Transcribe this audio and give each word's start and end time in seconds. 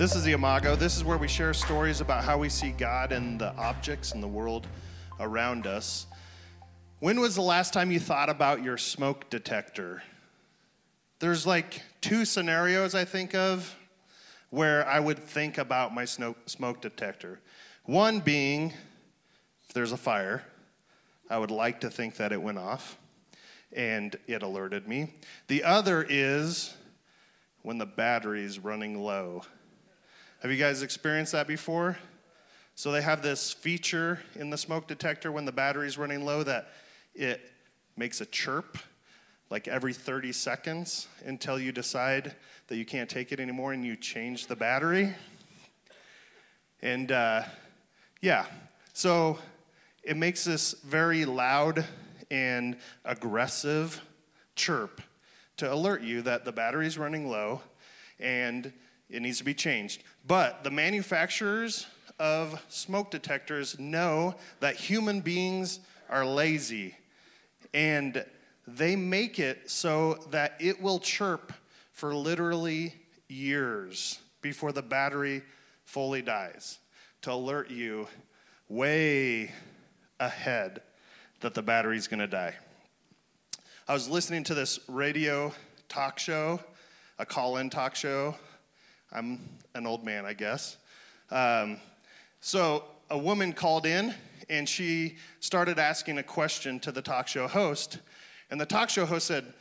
This 0.00 0.16
is 0.16 0.24
the 0.24 0.32
Imago. 0.32 0.76
This 0.76 0.96
is 0.96 1.04
where 1.04 1.18
we 1.18 1.28
share 1.28 1.52
stories 1.52 2.00
about 2.00 2.24
how 2.24 2.38
we 2.38 2.48
see 2.48 2.70
God 2.70 3.12
and 3.12 3.38
the 3.38 3.54
objects 3.56 4.12
in 4.12 4.22
the 4.22 4.26
world 4.26 4.66
around 5.20 5.66
us. 5.66 6.06
When 7.00 7.20
was 7.20 7.34
the 7.34 7.42
last 7.42 7.74
time 7.74 7.90
you 7.90 8.00
thought 8.00 8.30
about 8.30 8.62
your 8.62 8.78
smoke 8.78 9.28
detector? 9.28 10.02
There's 11.18 11.46
like 11.46 11.82
two 12.00 12.24
scenarios 12.24 12.94
I 12.94 13.04
think 13.04 13.34
of 13.34 13.76
where 14.48 14.88
I 14.88 15.00
would 15.00 15.18
think 15.18 15.58
about 15.58 15.92
my 15.92 16.06
smoke 16.06 16.80
detector. 16.80 17.38
One 17.84 18.20
being 18.20 18.72
if 19.68 19.74
there's 19.74 19.92
a 19.92 19.98
fire, 19.98 20.44
I 21.28 21.36
would 21.36 21.50
like 21.50 21.78
to 21.82 21.90
think 21.90 22.16
that 22.16 22.32
it 22.32 22.40
went 22.40 22.56
off 22.56 22.96
and 23.70 24.16
it 24.26 24.42
alerted 24.42 24.88
me. 24.88 25.12
The 25.48 25.62
other 25.62 26.06
is 26.08 26.72
when 27.60 27.76
the 27.76 27.84
battery's 27.84 28.58
running 28.58 28.98
low 28.98 29.42
have 30.40 30.50
you 30.50 30.56
guys 30.56 30.80
experienced 30.80 31.32
that 31.32 31.46
before? 31.46 31.98
So 32.74 32.90
they 32.90 33.02
have 33.02 33.20
this 33.20 33.52
feature 33.52 34.20
in 34.34 34.48
the 34.48 34.56
smoke 34.56 34.86
detector 34.86 35.30
when 35.30 35.44
the 35.44 35.52
battery's 35.52 35.98
running 35.98 36.24
low 36.24 36.42
that 36.44 36.68
it 37.14 37.52
makes 37.94 38.22
a 38.22 38.24
chirp 38.26 38.78
like 39.50 39.68
every 39.68 39.92
30 39.92 40.32
seconds 40.32 41.08
until 41.26 41.58
you 41.58 41.72
decide 41.72 42.34
that 42.68 42.76
you 42.76 42.86
can't 42.86 43.10
take 43.10 43.32
it 43.32 43.40
anymore 43.40 43.74
and 43.74 43.84
you 43.84 43.96
change 43.96 44.46
the 44.46 44.56
battery. 44.56 45.14
And 46.80 47.12
uh, 47.12 47.42
yeah, 48.22 48.46
so 48.94 49.38
it 50.02 50.16
makes 50.16 50.44
this 50.44 50.72
very 50.72 51.26
loud 51.26 51.84
and 52.30 52.78
aggressive 53.04 54.00
chirp 54.56 55.02
to 55.58 55.70
alert 55.70 56.00
you 56.00 56.22
that 56.22 56.46
the 56.46 56.52
battery's 56.52 56.96
running 56.96 57.28
low 57.28 57.60
and 58.18 58.72
it 59.10 59.20
needs 59.22 59.38
to 59.38 59.44
be 59.44 59.54
changed. 59.54 60.02
But 60.26 60.64
the 60.64 60.70
manufacturers 60.70 61.86
of 62.18 62.62
smoke 62.68 63.10
detectors 63.10 63.78
know 63.78 64.34
that 64.60 64.76
human 64.76 65.20
beings 65.20 65.80
are 66.08 66.24
lazy 66.24 66.94
and 67.72 68.24
they 68.66 68.94
make 68.94 69.38
it 69.38 69.70
so 69.70 70.14
that 70.30 70.54
it 70.60 70.80
will 70.80 70.98
chirp 70.98 71.52
for 71.92 72.14
literally 72.14 72.94
years 73.28 74.18
before 74.42 74.72
the 74.72 74.82
battery 74.82 75.42
fully 75.84 76.22
dies 76.22 76.78
to 77.22 77.32
alert 77.32 77.70
you 77.70 78.06
way 78.68 79.50
ahead 80.18 80.82
that 81.40 81.54
the 81.54 81.62
battery's 81.62 82.06
going 82.06 82.20
to 82.20 82.26
die. 82.26 82.54
I 83.88 83.94
was 83.94 84.08
listening 84.08 84.44
to 84.44 84.54
this 84.54 84.78
radio 84.88 85.52
talk 85.88 86.18
show, 86.18 86.60
a 87.18 87.26
call 87.26 87.56
in 87.56 87.70
talk 87.70 87.94
show 87.94 88.36
I'm 89.12 89.40
an 89.74 89.86
old 89.86 90.04
man, 90.04 90.24
I 90.24 90.34
guess. 90.34 90.76
Um, 91.30 91.78
so 92.40 92.84
a 93.10 93.18
woman 93.18 93.52
called 93.52 93.86
in 93.86 94.14
and 94.48 94.68
she 94.68 95.16
started 95.40 95.78
asking 95.78 96.18
a 96.18 96.22
question 96.22 96.80
to 96.80 96.92
the 96.92 97.02
talk 97.02 97.28
show 97.28 97.46
host. 97.46 97.98
And 98.50 98.60
the 98.60 98.66
talk 98.66 98.90
show 98.90 99.06
host 99.06 99.26
said, 99.26 99.52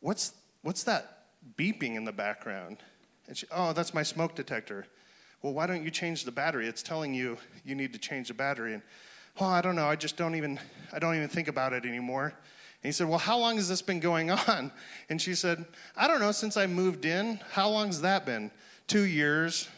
What's, 0.00 0.34
what's 0.62 0.84
that 0.84 1.26
beeping 1.56 1.96
in 1.96 2.04
the 2.04 2.12
background? 2.12 2.78
And 3.26 3.36
she, 3.36 3.46
Oh, 3.50 3.72
that's 3.72 3.94
my 3.94 4.02
smoke 4.02 4.34
detector. 4.34 4.86
Well, 5.42 5.52
why 5.54 5.66
don't 5.66 5.84
you 5.84 5.90
change 5.90 6.24
the 6.24 6.32
battery? 6.32 6.66
It's 6.66 6.82
telling 6.82 7.14
you 7.14 7.38
you 7.64 7.74
need 7.74 7.92
to 7.92 7.98
change 7.98 8.28
the 8.28 8.34
battery. 8.34 8.74
And, 8.74 8.82
well, 9.38 9.50
I 9.50 9.60
don't 9.60 9.76
know. 9.76 9.86
I 9.86 9.96
just 9.96 10.16
don't 10.16 10.34
even, 10.34 10.58
I 10.92 10.98
don't 10.98 11.14
even 11.14 11.28
think 11.28 11.48
about 11.48 11.72
it 11.72 11.84
anymore. 11.84 12.24
And 12.24 12.88
he 12.88 12.92
said, 12.92 13.08
Well, 13.08 13.18
how 13.18 13.38
long 13.38 13.56
has 13.56 13.68
this 13.68 13.82
been 13.82 14.00
going 14.00 14.30
on? 14.48 14.72
And 15.08 15.20
she 15.20 15.34
said, 15.34 15.64
I 15.96 16.08
don't 16.08 16.20
know, 16.20 16.32
since 16.32 16.56
I 16.56 16.66
moved 16.66 17.04
in. 17.04 17.40
How 17.52 17.68
long's 17.68 18.00
that 18.02 18.26
been? 18.26 18.50
Two 18.88 19.04
years. 19.04 19.68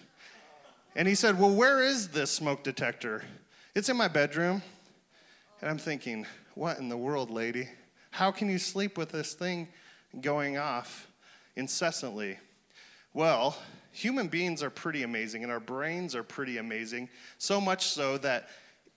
And 0.94 1.06
he 1.06 1.14
said, 1.14 1.38
Well, 1.38 1.54
where 1.54 1.82
is 1.82 2.08
this 2.08 2.30
smoke 2.30 2.62
detector? 2.62 3.22
It's 3.74 3.88
in 3.88 3.96
my 3.96 4.08
bedroom. 4.08 4.62
And 5.60 5.68
I'm 5.68 5.78
thinking, 5.78 6.26
What 6.54 6.78
in 6.78 6.88
the 6.88 6.96
world, 6.96 7.30
lady? 7.30 7.68
How 8.12 8.30
can 8.30 8.48
you 8.48 8.58
sleep 8.58 8.96
with 8.96 9.10
this 9.10 9.34
thing 9.34 9.68
going 10.20 10.56
off 10.56 11.08
incessantly? 11.56 12.38
Well, 13.12 13.56
human 13.92 14.28
beings 14.28 14.62
are 14.62 14.70
pretty 14.70 15.02
amazing 15.02 15.42
and 15.42 15.52
our 15.52 15.60
brains 15.60 16.14
are 16.14 16.22
pretty 16.22 16.58
amazing, 16.58 17.08
so 17.38 17.60
much 17.60 17.88
so 17.88 18.18
that 18.18 18.48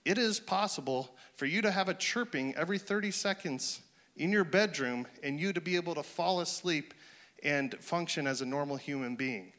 it 0.06 0.18
is 0.18 0.40
possible 0.40 1.16
for 1.36 1.46
you 1.46 1.62
to 1.62 1.72
have 1.72 1.90
a 1.90 1.94
chirping 1.94 2.54
every 2.56 2.78
30 2.78 3.10
seconds 3.12 3.82
in 4.18 4.32
your 4.32 4.44
bedroom 4.44 5.08
and 5.24 5.40
you 5.40 5.54
to 5.54 5.62
be 5.62 5.76
able 5.76 5.96
to 5.96 6.04
fall 6.04 6.42
asleep 6.42 6.94
and 7.44 7.76
function 7.80 8.28
as 8.28 8.42
a 8.42 8.46
normal 8.46 8.78
human 8.78 9.16
being 9.16 9.52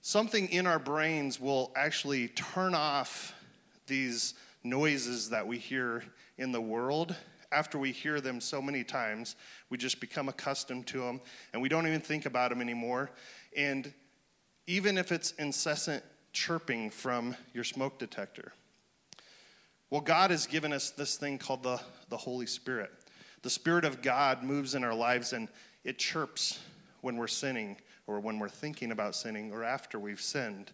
something 0.00 0.48
in 0.48 0.66
our 0.66 0.78
brains 0.78 1.40
will 1.40 1.72
actually 1.76 2.28
turn 2.28 2.74
off 2.74 3.34
these 3.86 4.34
noises 4.64 5.30
that 5.30 5.46
we 5.46 5.58
hear 5.58 6.04
in 6.36 6.52
the 6.52 6.60
world 6.60 7.14
after 7.50 7.78
we 7.78 7.92
hear 7.92 8.20
them 8.20 8.40
so 8.40 8.60
many 8.60 8.84
times. 8.84 9.36
We 9.70 9.78
just 9.78 10.00
become 10.00 10.28
accustomed 10.28 10.86
to 10.88 11.00
them 11.00 11.20
and 11.52 11.62
we 11.62 11.68
don't 11.68 11.86
even 11.86 12.00
think 12.00 12.26
about 12.26 12.50
them 12.50 12.60
anymore. 12.60 13.10
And 13.56 13.92
even 14.66 14.98
if 14.98 15.12
it's 15.12 15.32
incessant 15.32 16.04
chirping 16.32 16.90
from 16.90 17.34
your 17.54 17.64
smoke 17.64 17.98
detector 17.98 18.52
well 19.90 20.00
god 20.00 20.30
has 20.30 20.46
given 20.46 20.72
us 20.72 20.90
this 20.90 21.16
thing 21.16 21.38
called 21.38 21.62
the, 21.62 21.80
the 22.10 22.16
holy 22.16 22.46
spirit. 22.46 22.90
The 23.42 23.50
spirit 23.50 23.84
of 23.84 24.02
god 24.02 24.42
moves 24.42 24.74
in 24.74 24.84
our 24.84 24.94
lives 24.94 25.32
and 25.32 25.48
it 25.84 25.98
chirps 25.98 26.58
when 27.00 27.16
we're 27.16 27.26
sinning 27.28 27.76
or 28.08 28.18
when 28.18 28.40
we're 28.40 28.48
thinking 28.48 28.90
about 28.90 29.14
sinning 29.14 29.52
or 29.52 29.62
after 29.62 30.00
we've 30.00 30.20
sinned. 30.20 30.72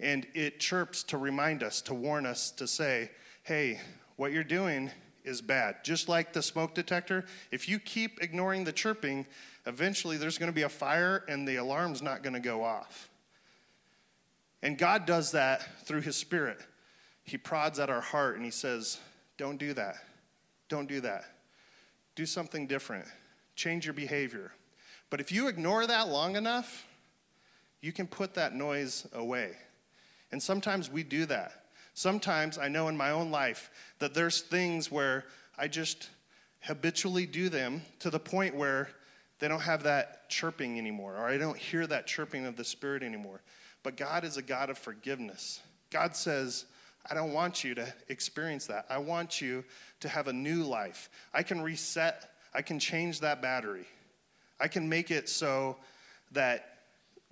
And 0.00 0.26
it 0.34 0.60
chirps 0.60 1.04
to 1.04 1.16
remind 1.16 1.62
us, 1.62 1.80
to 1.82 1.94
warn 1.94 2.26
us, 2.26 2.50
to 2.52 2.66
say, 2.66 3.10
hey, 3.44 3.80
what 4.16 4.32
you're 4.32 4.44
doing 4.44 4.90
is 5.24 5.40
bad. 5.40 5.76
Just 5.84 6.08
like 6.08 6.32
the 6.32 6.42
smoke 6.42 6.74
detector, 6.74 7.24
if 7.52 7.68
you 7.68 7.78
keep 7.78 8.20
ignoring 8.20 8.64
the 8.64 8.72
chirping, 8.72 9.24
eventually 9.66 10.16
there's 10.16 10.36
going 10.36 10.50
to 10.50 10.54
be 10.54 10.62
a 10.62 10.68
fire 10.68 11.24
and 11.28 11.46
the 11.46 11.56
alarm's 11.56 12.02
not 12.02 12.24
going 12.24 12.34
to 12.34 12.40
go 12.40 12.64
off. 12.64 13.08
And 14.62 14.76
God 14.76 15.06
does 15.06 15.32
that 15.32 15.86
through 15.86 16.00
His 16.00 16.16
Spirit. 16.16 16.58
He 17.22 17.38
prods 17.38 17.78
at 17.78 17.88
our 17.88 18.00
heart 18.00 18.36
and 18.36 18.44
He 18.44 18.50
says, 18.50 18.98
Don't 19.36 19.58
do 19.58 19.72
that. 19.74 19.96
Don't 20.68 20.88
do 20.88 21.00
that. 21.02 21.24
Do 22.16 22.26
something 22.26 22.66
different. 22.66 23.04
Change 23.54 23.86
your 23.86 23.94
behavior. 23.94 24.52
But 25.12 25.20
if 25.20 25.30
you 25.30 25.48
ignore 25.48 25.86
that 25.86 26.08
long 26.08 26.36
enough, 26.36 26.86
you 27.82 27.92
can 27.92 28.06
put 28.06 28.32
that 28.32 28.54
noise 28.54 29.06
away. 29.12 29.50
And 30.30 30.42
sometimes 30.42 30.88
we 30.88 31.02
do 31.02 31.26
that. 31.26 31.66
Sometimes 31.92 32.56
I 32.56 32.68
know 32.68 32.88
in 32.88 32.96
my 32.96 33.10
own 33.10 33.30
life 33.30 33.68
that 33.98 34.14
there's 34.14 34.40
things 34.40 34.90
where 34.90 35.26
I 35.58 35.68
just 35.68 36.08
habitually 36.62 37.26
do 37.26 37.50
them 37.50 37.82
to 37.98 38.08
the 38.08 38.18
point 38.18 38.54
where 38.54 38.88
they 39.38 39.48
don't 39.48 39.60
have 39.60 39.82
that 39.82 40.30
chirping 40.30 40.78
anymore, 40.78 41.18
or 41.18 41.26
I 41.26 41.36
don't 41.36 41.58
hear 41.58 41.86
that 41.88 42.06
chirping 42.06 42.46
of 42.46 42.56
the 42.56 42.64
Spirit 42.64 43.02
anymore. 43.02 43.42
But 43.82 43.98
God 43.98 44.24
is 44.24 44.38
a 44.38 44.42
God 44.42 44.70
of 44.70 44.78
forgiveness. 44.78 45.60
God 45.90 46.16
says, 46.16 46.64
I 47.10 47.12
don't 47.12 47.34
want 47.34 47.64
you 47.64 47.74
to 47.74 47.92
experience 48.08 48.68
that. 48.68 48.86
I 48.88 48.96
want 48.96 49.42
you 49.42 49.62
to 50.00 50.08
have 50.08 50.28
a 50.28 50.32
new 50.32 50.62
life. 50.62 51.10
I 51.34 51.42
can 51.42 51.60
reset, 51.60 52.30
I 52.54 52.62
can 52.62 52.78
change 52.78 53.20
that 53.20 53.42
battery. 53.42 53.84
I 54.62 54.68
can 54.68 54.88
make 54.88 55.10
it 55.10 55.28
so 55.28 55.76
that 56.30 56.78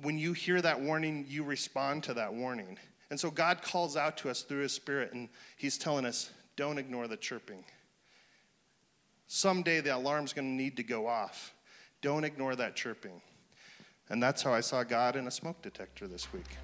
when 0.03 0.19
you 0.19 0.33
hear 0.33 0.61
that 0.61 0.81
warning, 0.81 1.25
you 1.29 1.45
respond 1.45 2.03
to 2.05 2.15
that 2.15 2.35
warning. 2.35 2.77
And 3.11 3.19
so 3.19 3.31
God 3.31 3.63
calls 3.63 3.97
out 3.97 4.17
to 4.19 4.31
us 4.31 4.43
through 4.43 4.63
His 4.63 4.73
Spirit, 4.73 5.13
and 5.13 5.29
He's 5.57 5.79
telling 5.79 6.05
us, 6.05 6.31
don't 6.57 6.77
ignore 6.77 7.07
the 7.07 7.17
chirping. 7.17 7.65
Someday 9.29 9.81
the 9.81 9.95
alarm's 9.95 10.33
going 10.33 10.49
to 10.49 10.63
need 10.63 10.77
to 10.77 10.83
go 10.83 11.07
off. 11.07 11.55
Don't 12.03 12.25
ignore 12.25 12.57
that 12.57 12.75
chirping. 12.75 13.21
And 14.09 14.21
that's 14.21 14.43
how 14.43 14.53
I 14.53 14.61
saw 14.61 14.83
God 14.83 15.15
in 15.15 15.29
a 15.29 15.31
smoke 15.31 15.63
detector 15.63 16.09
this 16.09 16.33
week. 16.33 16.57